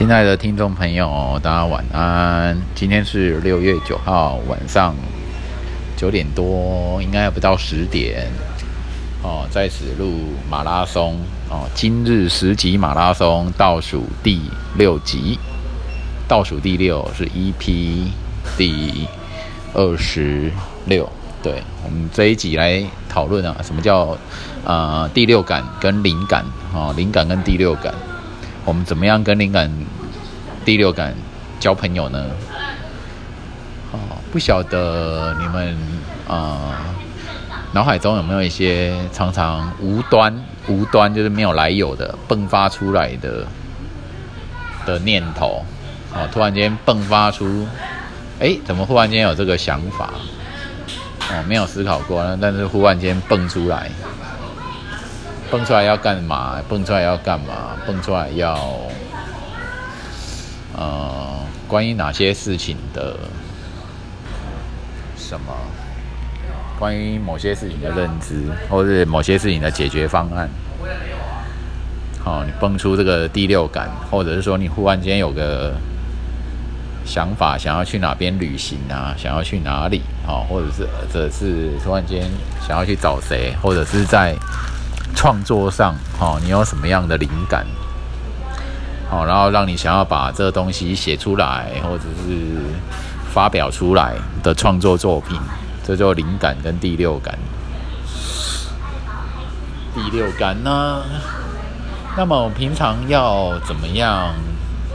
[0.00, 2.56] 亲爱的听众朋友，大家晚安。
[2.74, 4.94] 今天是六月九号晚上
[5.94, 8.26] 九点多，应该不到十点
[9.22, 9.46] 哦。
[9.50, 10.14] 在此录
[10.48, 11.18] 马拉松
[11.50, 14.40] 哦，今日十级马拉松倒数第
[14.78, 15.38] 六集，
[16.26, 18.06] 倒数第六是 EP
[18.56, 19.06] 第
[19.74, 20.50] 二十
[20.86, 21.06] 六。
[21.42, 24.16] 对我们这一集来讨论啊，什么叫
[24.64, 26.42] 呃第六感跟灵感
[26.74, 26.90] 啊？
[26.96, 27.92] 灵感跟第六感。
[28.70, 29.68] 我们怎么样跟灵感、
[30.64, 31.12] 第六感
[31.58, 32.26] 交朋友呢？
[33.90, 33.98] 哦，
[34.30, 35.76] 不晓得你们
[36.28, 36.76] 啊，
[37.72, 40.32] 脑海中有没有一些常常无端、
[40.68, 43.44] 无端就是没有来由的迸发出来的
[44.86, 45.64] 的念头？
[46.14, 47.66] 哦，突然间迸发出，
[48.38, 50.10] 哎，怎么忽然间有这个想法？
[51.28, 53.90] 哦，没有思考过，但是忽然间蹦出来。
[55.50, 56.62] 蹦出来要干嘛？
[56.68, 57.76] 蹦出来要干嘛？
[57.84, 58.56] 蹦出来要，
[60.76, 63.16] 呃，关于哪些事情的
[65.16, 65.52] 什么？
[66.78, 70.48] 关于某些事情的认知，或是某些事情的解决方案。
[72.22, 75.74] 好，你蹦出这个第六感，或者是说你忽然间有个
[77.04, 79.14] 想法，想要去哪边旅行啊？
[79.18, 80.00] 想要去哪里？
[80.24, 82.22] 好，或者是，或者是突然间
[82.64, 83.52] 想要去找谁？
[83.60, 84.36] 或者是在。
[85.14, 87.66] 创作上，哦，你有什么样的灵感？
[89.10, 92.62] 好，然后让你想要把这个东西写出来，或者是
[93.32, 95.38] 发表出来的创作作品，
[95.84, 97.38] 这就灵感跟第六感。
[99.94, 101.02] 第六感呢？
[102.16, 104.32] 那么我平常要怎么样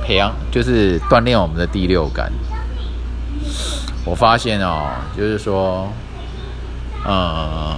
[0.03, 2.31] 培养，就是锻炼我们的第六感？
[4.05, 5.89] 我发现哦，就是说，
[7.05, 7.75] 嗯。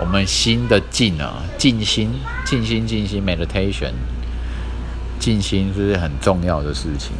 [0.00, 2.10] 我们心的静啊，静心、
[2.44, 3.92] 静心、静心，meditation，
[5.20, 7.12] 静心是很重要的事情。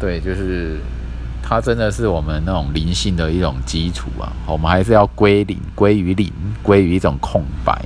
[0.00, 0.78] 对，就是
[1.42, 4.30] 它真的是我们那种灵性的一种基础啊。
[4.46, 6.30] 我们还是要归零，归于零，
[6.62, 7.80] 归于一种空白。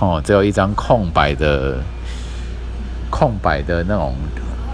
[0.00, 1.78] 哦，只有一张空白的、
[3.10, 4.14] 空白的那种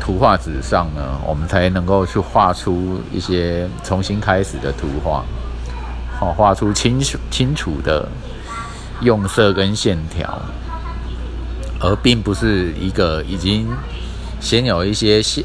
[0.01, 5.25] 图画纸上呢，我们才能够去画出一些重新开始的图画。
[6.21, 8.07] 哦，画出清楚清楚的
[9.01, 10.39] 用色跟线条，
[11.81, 13.67] 而并不是一个已经
[14.39, 15.43] 先有一些线，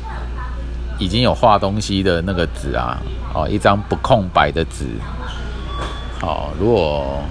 [1.00, 3.02] 已经有画东西的那个纸啊，
[3.34, 4.86] 哦，一张不空白的纸。
[6.20, 7.24] 好，如果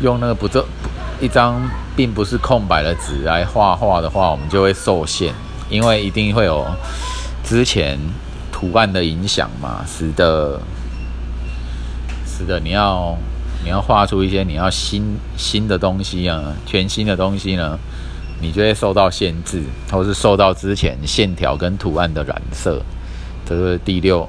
[0.00, 0.64] 用那个不这
[1.20, 1.60] 一张
[1.96, 5.34] 并不是空白的纸来画画的话，我们就会受限，
[5.68, 6.64] 因为一定会有
[7.42, 7.98] 之前
[8.52, 10.60] 图案的影响嘛，使得。
[12.40, 13.14] 是的，你要
[13.62, 17.78] 你要画出一些你要新新的东西啊，全新的东西呢，
[18.40, 22.80] 你就会受到限制，或是受到之前线条跟图案的染色。
[23.44, 24.26] 这是第六，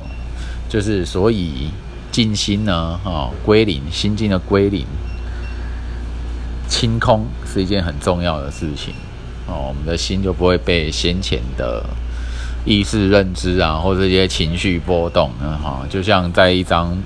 [0.67, 1.69] 就是所以
[2.11, 4.85] 静心呢，哈，归零，心境的归零，
[6.67, 8.93] 清空是一件很重要的事情
[9.47, 11.85] 哦，我们的心就不会被先前的
[12.65, 16.97] 意识认知啊，或这些情绪波动啊，哈，就像在一张。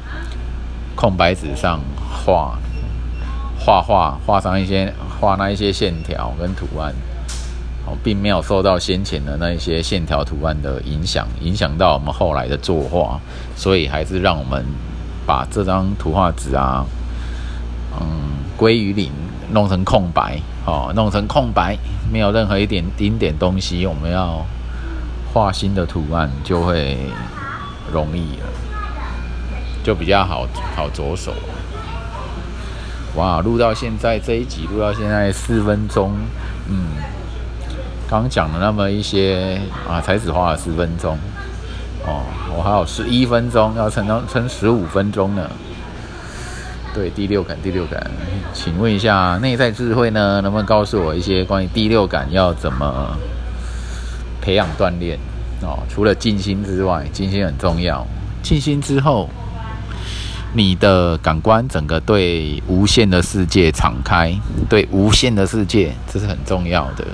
[0.95, 2.57] 空白纸上画
[3.59, 6.93] 画画，画上一些画那一些线条跟图案，
[7.85, 13.19] 哦，并没有受到先前的那一些线条图案的影响，影响到我们后来的作画，
[13.55, 14.63] 所以还是让我们
[15.25, 16.85] 把这张图画纸啊，
[17.99, 18.05] 嗯，
[18.55, 19.11] 归于零，
[19.51, 21.77] 弄成空白，哦，弄成空白，
[22.11, 24.45] 没有任何一点丁点东西，我们要
[25.33, 26.97] 画新的图案就会
[27.91, 28.47] 容易了。
[29.85, 31.31] 就比较好好着手。
[33.15, 36.11] 哇，录到现在这一集录到现在四分钟，
[36.67, 36.97] 嗯，
[38.09, 41.17] 刚讲了那么一些啊，才只花了四分钟，
[42.05, 42.23] 哦，
[42.57, 45.49] 我还有十一分钟要撑到撑十五分钟呢。
[46.93, 48.05] 对，第六感，第六感，
[48.53, 53.15] 请问一下内在智慧呢，能不能告诉我一些关于第六感要怎么
[54.41, 55.17] 培养锻炼？
[55.61, 58.05] 哦，除了静心之外，静心很重要，
[58.41, 59.29] 静心之后。
[60.57, 64.33] 你的感官整个对无限的世界敞开，
[64.69, 67.05] 对无限的世界，这是很重要的。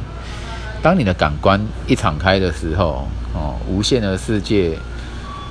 [0.83, 4.77] 当你的感官一敞开的时候，哦，无限的世界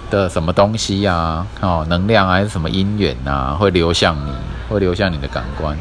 [0.09, 4.31] 的什么东西呀，哦，能量还是什么因缘呐，会流向你，
[4.69, 5.77] 会流向你的感官。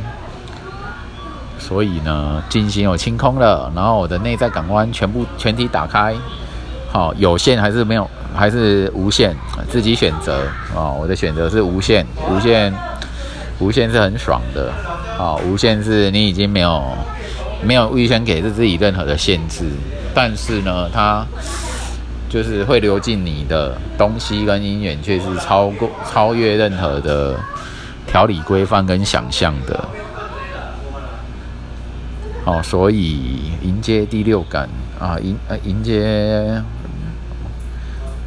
[1.60, 6.16] 所以呢，金星我清空了，然后我的内在感官全部全体打开，
[6.92, 8.10] 好，有限还是没有？
[8.34, 9.36] 还是无限，
[9.70, 10.44] 自己选择
[10.76, 10.92] 啊！
[10.92, 12.74] 我的选择是无限，无限，
[13.60, 14.72] 无限是很爽的
[15.18, 15.36] 啊！
[15.46, 16.84] 无限是你已经没有
[17.64, 19.66] 没有预先给自己任何的限制，
[20.14, 21.26] 但是呢，它
[22.30, 27.36] 就是会流进你的东西跟因缘，却是超过超越任何的
[28.08, 29.84] 条理规范跟想象的。
[32.46, 36.64] 哦，所以迎接第六感啊，迎呃迎接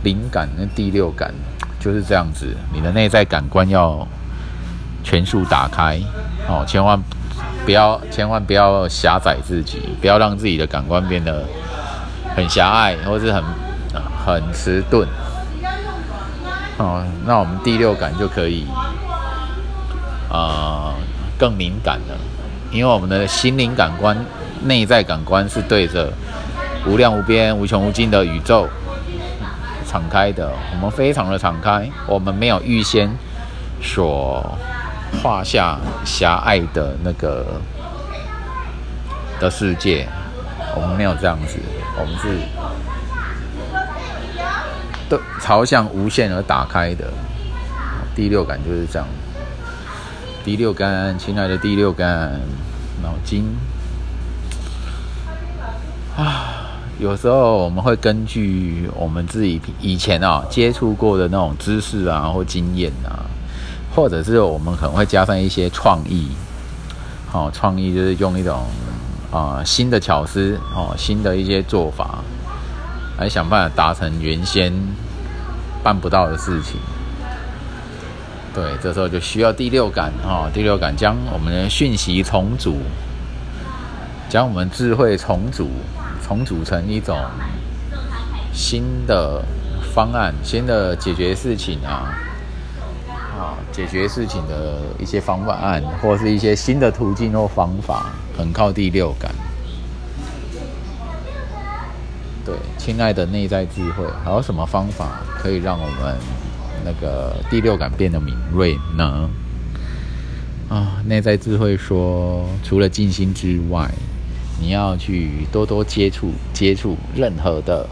[0.03, 1.33] 灵感跟第六感
[1.79, 4.07] 就是这样子，你的内在感官要
[5.03, 6.01] 全数打开
[6.49, 7.01] 哦，千万
[7.65, 11.45] 不要千万不要狭窄自己，不要让自己的感官变得
[12.37, 13.43] 很狭隘或是很
[14.25, 15.07] 很迟钝
[16.79, 18.67] 哦，那我们第六感就可以
[20.31, 20.95] 啊
[21.39, 22.17] 更敏感了。
[22.71, 24.17] 因为我们的心灵感官、
[24.65, 26.11] 内在感官是对着
[26.87, 28.67] 无量无边、无穷无尽的宇宙
[29.93, 33.15] 敞开的，我们非常的敞开，我们没有预先
[33.83, 34.43] 所
[35.23, 37.61] 画下狭隘的那个
[39.39, 40.09] 的世界，
[40.75, 41.59] 我们没有这样子，
[41.99, 42.39] 我们是
[45.11, 47.13] 都朝向无限而打开的。
[48.15, 49.07] 第六感就是这样。
[50.43, 52.41] 第六感，亲爱的第六感，
[53.03, 53.45] 脑筋
[56.17, 63.27] 啊，有时候我们会根据我们自己以前啊接触过的那种知识啊或经验啊，
[63.93, 66.29] 或者是我们可能会加上一些创意，
[67.29, 68.63] 好，创意就是用一种
[69.33, 72.23] 啊新的巧思哦，新的一些做法，
[73.19, 74.73] 来想办法达成原先
[75.83, 76.77] 办不到的事情。
[78.55, 82.77] 对，这时候就需要第六感哈，第六感将我们的讯息重组，
[84.29, 85.69] 将我们智慧重组，
[86.23, 87.19] 重组成一种
[88.53, 89.45] 新的
[89.93, 92.15] 方案，新的解决事情啊，
[93.39, 99.31] 啊，解决事情的一些方案，或是一些新的途径或方法，很靠第六感。
[102.45, 106.17] 对，亲爱的内在智慧，还有什么方法可以让我们？
[106.85, 109.31] 那个第六感变得敏锐呢？
[110.69, 113.89] 啊，内在智慧说，除了静心之外，
[114.61, 117.89] 你要去多多接触接触任何的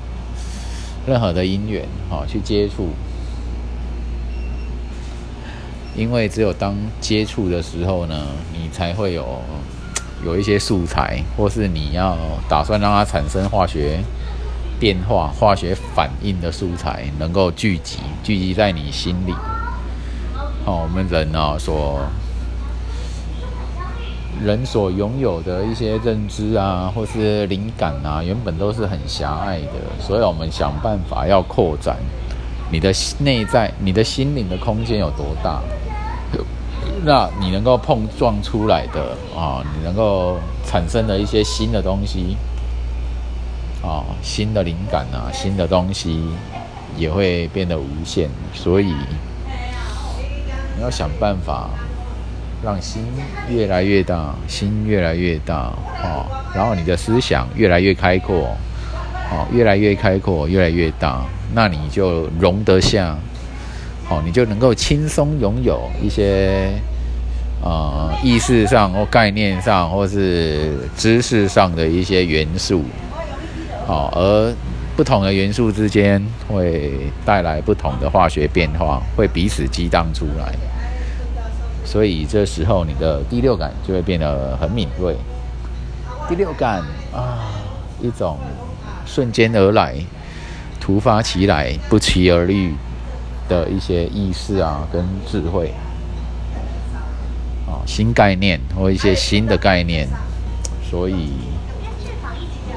[1.07, 2.89] 任何的因缘，好去接触，
[5.97, 9.43] 因为只有当接触的时候呢，你才会有
[10.25, 12.17] 有一些素材，或是你要
[12.49, 14.01] 打算让它产生化学。
[14.81, 19.35] 变化、化学反应的素材能够聚集，聚集在你心里。
[20.65, 22.01] 好，我们人呢，所
[24.45, 31.97] 人所拥有的一些认知啊，或是灵感啊，原本都是很狭隘的，所以我们想办法要扩展
[32.71, 35.61] 你的内在、你的心灵的空间有多大，
[37.05, 42.37] 那你能够碰撞出来的啊，你能够产生的一些新的东西。
[43.83, 46.23] 啊，新的灵感啊，新的东西
[46.99, 48.93] 也会变得无限，所以
[50.77, 51.71] 你要想办法
[52.63, 53.03] 让心
[53.49, 55.73] 越来越大，心越来越大
[56.03, 58.57] 哦，然后你的思想越来越开阔，
[59.31, 61.25] 哦，越来越开阔，越来越大，
[61.55, 63.17] 那你就容得下，
[64.09, 66.71] 哦，你就能够轻松拥有一些
[67.63, 72.85] 呃意识上或概念上或是知识上的一些元素。
[73.89, 74.55] 哦，而
[74.97, 76.93] 不同的元素之间会
[77.25, 80.55] 带来不同的化学变化，会彼此激荡出来，
[81.91, 85.17] 所以这时候你的第六感就会变得很敏锐。
[86.29, 87.51] 第六感啊，
[88.01, 88.39] 一种
[89.05, 89.97] 瞬间而来、
[90.79, 92.73] 突发其来、不期而遇
[93.49, 95.75] 的一些意识啊，跟智慧
[97.67, 100.09] 啊，新概念或一些新的概念，
[100.89, 101.33] 所以。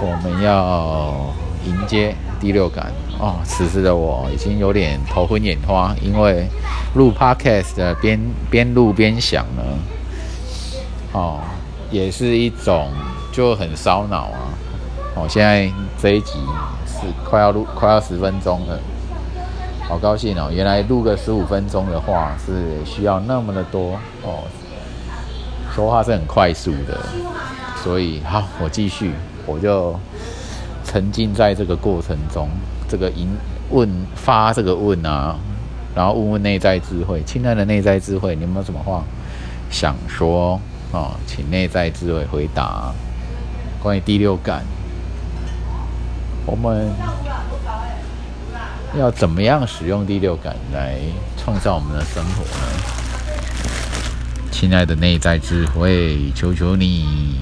[0.05, 1.33] 我们要
[1.65, 3.37] 迎接第六感哦。
[3.45, 6.45] 此时的我已经有点头昏眼花，因为
[6.95, 8.19] 录 podcast 的边
[8.51, 9.63] 边录边想呢，
[11.13, 11.39] 哦，
[11.89, 12.89] 也是一种
[13.31, 14.51] 就很烧脑啊。
[15.15, 16.33] 哦，现在这一集
[16.85, 18.77] 是快要录快要十分钟了，
[19.87, 20.49] 好高兴哦！
[20.51, 24.43] 原来录个十五分钟的话是需要那么的多哦，
[25.73, 26.99] 说话是很快速的，
[27.81, 29.13] 所以好，我继续。
[29.45, 29.93] 我就
[30.93, 32.47] 沉浸在这个过程中，
[32.87, 33.27] 这个引
[33.71, 35.35] 问发这个问啊，
[35.95, 39.03] 然后问问内在智慧，亲爱的内在智慧，你有没有什么话
[39.71, 41.17] 想说啊？
[41.25, 42.93] 请内在智慧回答。
[43.81, 44.63] 关于第六感，
[46.45, 46.91] 我们
[48.95, 50.99] 要怎么样使用第六感来
[51.43, 53.31] 创造我们的生活呢？
[54.51, 57.39] 亲爱的内在智慧，求求你。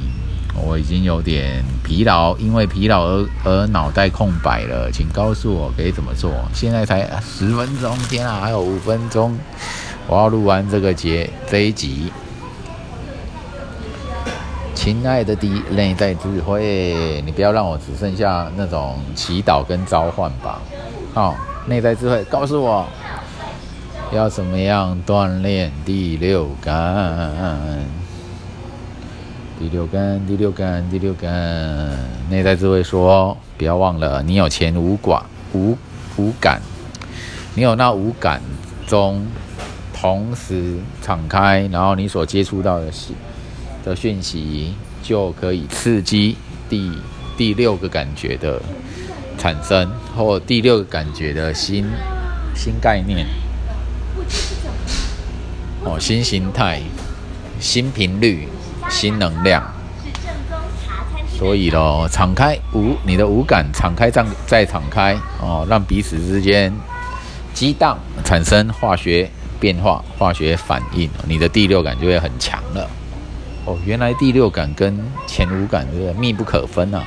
[0.55, 6.31] 我已经有点疲劳，因为疲劳而而脑袋空白了，请告诉我可以怎么做？
[6.53, 9.37] 现在才十分钟，天啊，还有五分钟，
[10.07, 12.11] 我要录完这个节这一集。
[14.73, 20.59] 亲爱的第内在智慧，你不要让我只剩下那种祈祷跟召唤吧。
[21.13, 21.35] 好，
[21.67, 22.87] 内在智慧告诉我
[24.11, 28.00] 要怎么样锻炼第六感。
[29.61, 31.31] 第六感，第六感，第六感。
[32.31, 35.21] 内在智慧说：不要忘了，你有前无寡
[35.53, 35.77] 无
[36.17, 36.59] 无感，
[37.53, 38.41] 你有那五感
[38.87, 39.23] 中
[39.93, 43.15] 同时敞开，然后你所接触到的讯
[43.85, 46.35] 的讯息，就可以刺激
[46.67, 46.91] 第
[47.37, 48.59] 第六个感觉的
[49.37, 51.85] 产生，或第六个感觉的新
[52.55, 53.27] 新概念，
[55.83, 56.81] 哦，新形态，
[57.59, 58.47] 新频率。
[58.91, 59.63] 新能量，
[61.27, 66.71] 所以咯，敞开五，你的五感敞开，再再敞开哦，让彼此之间
[67.53, 69.27] 激荡，产生化学
[69.59, 72.87] 变化、化学反应，你的第六感就会很强了。
[73.65, 77.03] 哦，原来第六感跟前五感是密不可分啊！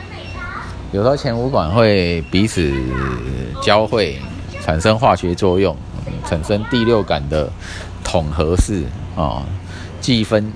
[0.91, 2.73] 有时候前五感会彼此
[3.63, 4.19] 交汇，
[4.61, 5.77] 产生化学作用，
[6.25, 7.49] 产生第六感的
[8.03, 9.43] 统合式啊，
[10.01, 10.51] 计分。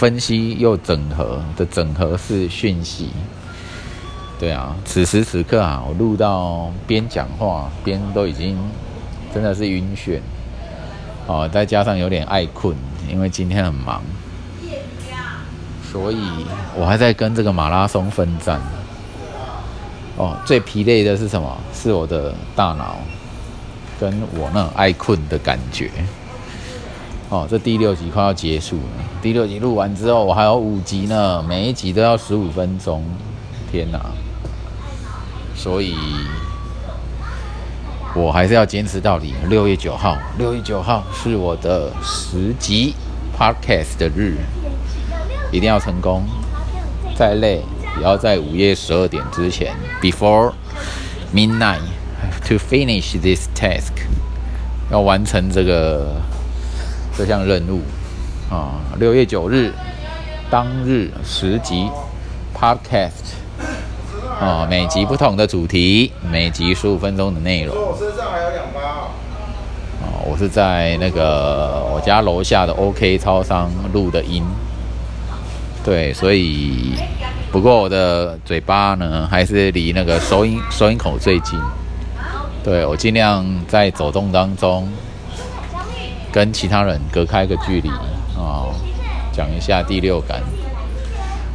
[0.00, 3.10] 分析又整合的整合式讯息，
[4.38, 8.56] 对啊，此时此刻啊，我录到边讲话边都已经
[9.34, 10.18] 真的是晕眩，
[11.26, 12.74] 哦，再加上有点爱困，
[13.12, 14.00] 因为今天很忙，
[15.92, 16.16] 所以
[16.74, 18.58] 我还在跟这个马拉松奋战。
[20.16, 21.54] 哦，最疲累的是什么？
[21.74, 22.96] 是我的大脑
[24.00, 25.90] 跟我那爱困的感觉。
[27.30, 28.82] 哦，这第六集快要结束了。
[29.22, 33.04] 第六集录完之后，我还有五集呢，每一集都要十五分钟。
[33.70, 34.00] 天哪！
[35.54, 35.94] 所以，
[38.16, 39.32] 我还是要坚持到底。
[39.48, 42.96] 六月九号，六月九号是我的十集
[43.38, 44.34] podcast 的日，
[45.52, 46.24] 一定要成功。
[47.14, 47.62] 再累，
[47.98, 49.72] 也要在午夜十二点之前
[50.02, 50.52] ，before
[51.32, 51.78] midnight
[52.48, 53.92] to finish this task，
[54.90, 56.16] 要完成这个。
[57.20, 57.82] 这项任务
[58.50, 59.70] 啊，六月九日
[60.50, 61.86] 当日十集
[62.58, 63.34] Podcast
[64.40, 67.76] 啊，每集不同的主题，每集十五分钟的内容。
[67.76, 69.10] 我身上还有两包。
[70.00, 74.42] 哦，我是在那个我家楼下的 OK 超商录的音。
[75.84, 76.94] 对，所以
[77.52, 81.60] 不过我的嘴巴呢，还是离那个收音收音口最近。
[82.64, 84.90] 对我尽量在走动当中。
[86.32, 87.88] 跟其他人隔开个距离
[88.36, 88.68] 啊，
[89.32, 90.40] 讲一下第六感。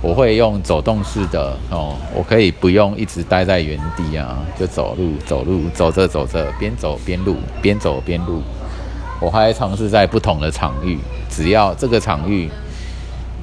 [0.01, 8.44] 我会用走动式的哦，我可以不用一直待在原地啊，就走路走路走着走着，边走边录，边走边录。
[9.20, 12.51] 我还尝试在不同的场域，只要这个场域，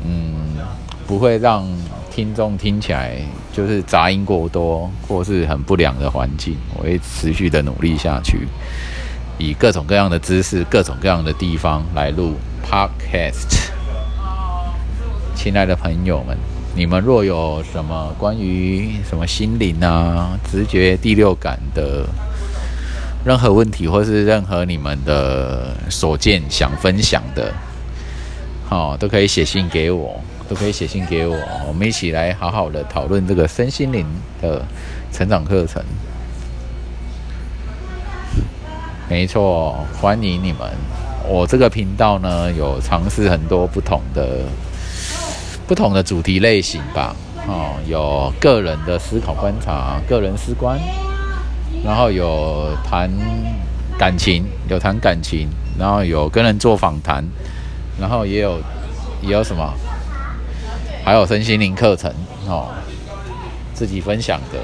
[0.05, 0.57] 嗯，
[1.05, 1.67] 不会让
[2.12, 3.17] 听众听起来
[3.53, 8.47] 就是杂音过多或是很不良的环境，我会持续的努力下去。
[9.39, 12.35] 以各种各样的姿势、各种各样的地方来录
[12.65, 13.71] podcast。
[15.35, 16.37] 亲爱的朋友们，
[16.75, 22.07] 你们若有什么关于什么心灵啊、直觉、第六感的
[23.25, 27.53] 任何问题，或是任何你们的所见想分享的，
[28.69, 31.37] 好，都可以写信给我，都可以写信给我，
[31.67, 34.07] 我们一起来好好的讨论这个身心灵
[34.41, 34.65] 的
[35.12, 35.83] 成长课程。
[39.09, 40.61] 没错，欢迎你们。
[41.29, 44.41] 我这个频道呢，有尝试很多不同的、
[45.67, 47.15] 不同的主题类型吧。
[47.47, 50.79] 哦，有个人的思考观察、个人思观，
[51.85, 53.11] 然后有谈
[53.99, 57.25] 感情，有谈感情，然后有跟人做访谈，
[58.01, 58.59] 然后也有
[59.21, 59.75] 也有什么，
[61.05, 62.11] 还有身心灵课程
[62.47, 62.69] 哦，
[63.75, 64.59] 自己分享的。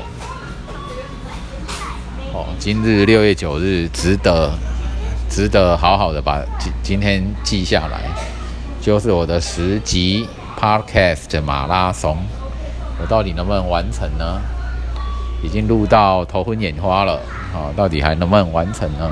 [2.59, 4.51] 今日六月九日，值得，
[5.31, 8.03] 值得好好的把今今天记下来，
[8.81, 10.29] 就是我的十集
[10.59, 12.17] podcast 马拉松，
[13.01, 14.41] 我到底能不能完成呢？
[15.43, 17.21] 已经录到头昏眼花了，
[17.55, 19.11] 啊，到底还能不能完成呢？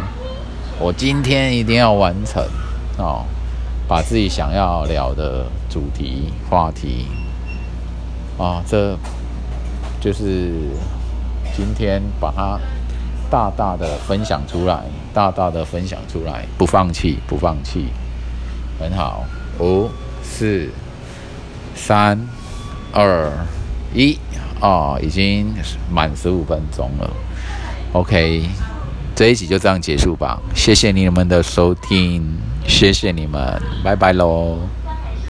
[0.79, 2.45] 我今天一定要完成，
[2.99, 3.25] 哦，
[3.87, 7.07] 把自己想要聊的主题话题，
[8.39, 8.99] 啊，这
[10.01, 10.53] 就是
[11.57, 12.59] 今天把它。
[13.31, 17.87] 大大的分享出来，大大的分享出来，不放弃，不放弃，
[18.79, 19.25] 很好。
[19.59, 19.89] 五、
[20.23, 20.69] 四、
[21.75, 22.21] 三、
[22.93, 23.31] 二、
[23.95, 24.19] 一
[24.61, 25.53] 哦，已经
[25.91, 27.11] 满十五分钟了。
[27.93, 28.49] OK，
[29.15, 30.41] 这一集就这样结束吧。
[30.55, 32.23] 谢谢你们的收听，
[32.67, 34.59] 谢谢你们，拜拜喽。